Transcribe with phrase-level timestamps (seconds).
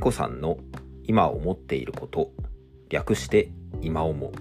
[0.00, 0.56] ニコさんの
[1.04, 2.30] 今思っていること
[2.88, 3.50] 略して
[3.82, 4.32] 今思う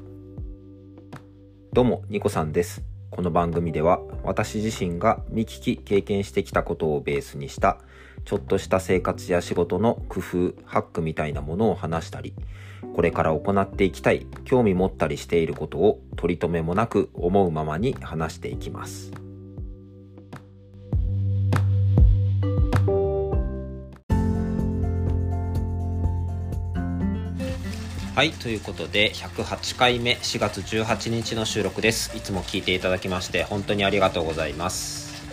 [1.73, 7.81] どうもニコさんですこの番組では私自身が見聞き経験してきたことをベースにした
[8.23, 12.33] ちょっとした生活や仕事の工夫ハックみたいなものを話したり
[12.95, 19.11] これから行っていきたい興味持ったりしていることを取り留めもなく思うままに話していきます。
[28.19, 32.17] はい、ということで108回目4月18日の収録です。
[32.17, 35.23] いつも聞いていただきまして本当にありがとうございます。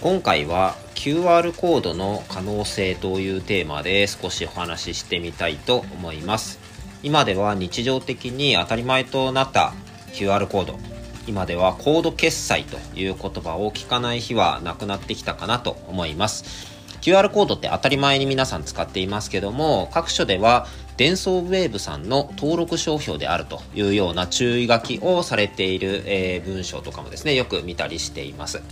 [0.00, 6.58] 今回は QR コードの可能性というテーマで少しお話ししてみたいと思います。
[7.02, 9.74] 今では日常的に当たり前となった
[10.14, 10.78] QR コード。
[11.26, 16.71] 今ではコード決済という言葉を聞かない日はなくなってきたかなと思います。
[17.02, 28.62] QR コードって当たり前に皆さん使っていますけども、各所ではデンソーウェーブさんの登録商標であるというような注意書きをされている、えー、文章とかもですね、よく見たりしています。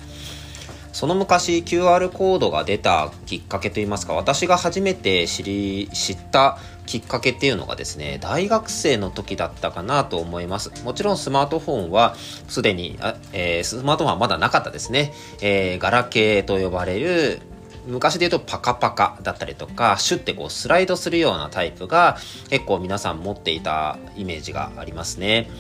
[0.93, 10.71] その昔 QR コードが出たきっかけといいますか、私が初めて知り、知ったきっかけっていうのがですね、大学生の時だったかなと思います。
[10.85, 12.15] もちろんスマートフォンは
[12.49, 15.13] すでにあ、えー、スマートフォンはまだなかったですね。
[15.41, 17.41] えー、ガラケーと呼ばれる
[17.87, 25.51] 昔で言うとパカパカだったりとか、シュッてこうスライドするようなタイプが結構皆さん持っていたイメージがありますね。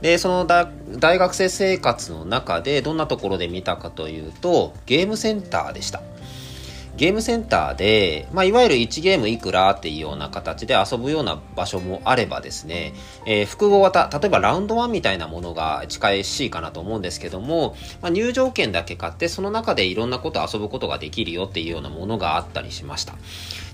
[0.00, 6.02] で、その大学生生活の中でどんなところで見たかというと、ゲームセンターでした。
[6.96, 12.94] ゲームセンターで、まあ、いわゆる1ゲームいくらっていうような形で遊ぶような場所もあればですね、
[13.26, 23.14] えー、複合型、例えばラウンド1みたいなものが近いしいかなと思うんですけども、まあ、入場券だけ買って、その中でいろんなこと遊ぶことができるよっていうようなものがあったりしました。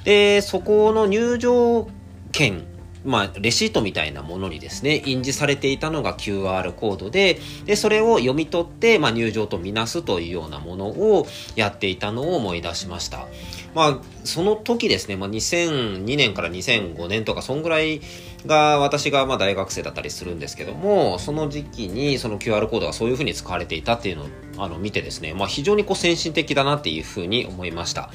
[0.04, 1.88] で、そこの入場
[2.32, 2.64] 券
[3.04, 13.26] まあ、レシートみたいなものにですね、印字されていたのが QR コードで、で、それを読み取って、まあ、入場とみなすというようなものをやっていたのを思い出しました。
[13.74, 18.00] まあ、その時ですね、まあ、2002年から2005年とか、そんぐらい
[18.46, 24.26] が私がまあ大学生だったりするんですけども、その時期にその QR コードがそういうふうに使われていたっていうのを
[24.58, 28.10] あの見てですね、まあ、非常にこう先進的だなっていうふうに思いました。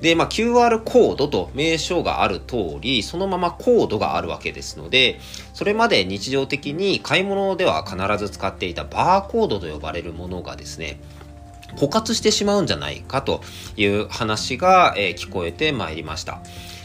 [0.00, 5.20] で、まあ、QR コードと名称がある通り、そのままコードがあるわけですので、
[5.52, 11.00] それまで日常的に買い物では必ず使っていたバーコードと呼ばれるものがですね、
[11.76, 13.42] 枯渇してしまうんじゃないかと
[13.76, 16.40] いう話が、えー、聞こえてまいりました。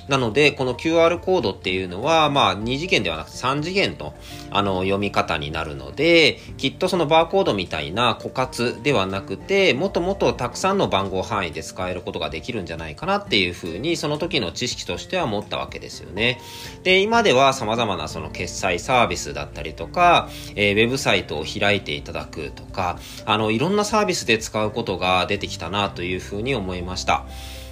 [0.07, 4.13] なので、この QR コードっていうのは、まあ、2次元ではなくて3次元の、
[4.51, 16.39] あの、読み方になるので、きっとそのバーコードみたいな枯渇ではなくて、もっともっとたくさんの番号範囲で使えることができるんじゃないかなっていうふうに、その時の知識としては思ったわけですよね。
[16.83, 27.25] で、今では様々なその決済サービスだったりとか、えー、ウェブサイトを開いていただくとか、あの、いろんなサービスで使うことが出てきたなというふうに思いました。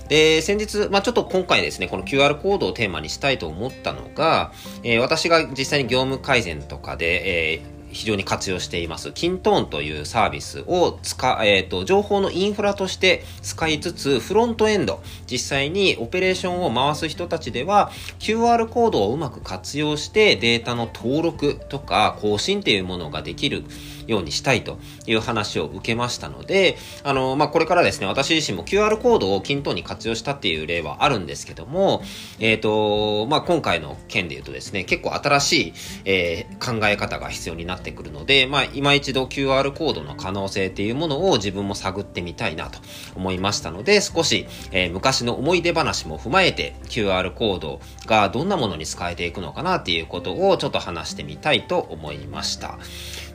[0.10, 4.52] で、先日、まあ、ちょっと今回ですね、この QR コードをテーマにしたいと思ったのが、
[4.84, 23.64] えー、私が実際に業務改善とかで、えー非常に活用しています、キントーンというサービスを使、えっ、ー、と、情報のインフラとして使いつつ、フロントエンド、実際にオペレーションを回す人たちでは、QR コードをうまく活用してデータの登録とか更新っていうものができる
[24.08, 32.04] ようにしたいという話を受けましたので、あの、まあ、これからですね、私自身も QR コードを均等に活用したっていう例はあるんですけども、
[32.40, 35.74] えっ、ー、と、まあ、今回の件で言うとですね、結構新しい、
[36.06, 42.80] えー、考え方が必要になってってくるので、まあ、今一度 QR コードの可能性っていうものを自分も探ってみたいなと
[43.16, 52.80] 思いましたので、少し、えー、昔の思い出話も踏まえて QR コードがどんなものに使えていくのかなっていうことをちょっと話してみたいと思いました。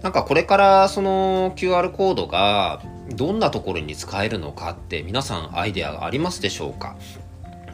[0.03, 2.82] なんかこれからその QR コードが
[3.15, 6.97] どんなところに使えるのかって皆さんアイデアがありますでしょうか？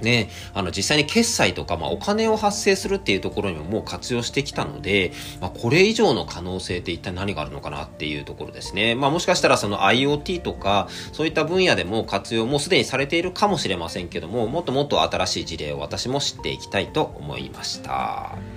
[0.02, 8.94] ね、あの実際に決済とか、まあ、お金を発生するっていうところにももう活用してきたので、まあ、これ以上の可能性って一体何があるのかなっていうところですね。
[8.94, 18.54] まあ、もしかしたらその IoT とか、そういった分野でも活用もすでにされているかもしれませんけども、もっともっと新しい事例を私も知っていきたいと思いました。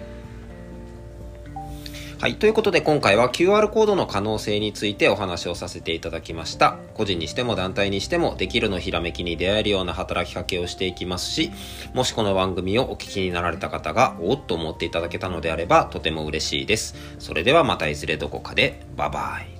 [2.19, 2.37] はい。
[2.37, 6.77] ということで今回は QR コードの可能性についてお話をさせていただきました。
[6.95, 11.51] 個人にしても団体にしてもできるのひらめきに出会えるような働きかけをしていきますし、
[11.93, 16.95] もしこの番組をお聞きになられた方がおっと思っていただけたのであればとても嬉しいです。
[17.19, 18.81] それではまたいずれどこかで。
[18.95, 19.56] バイバイ。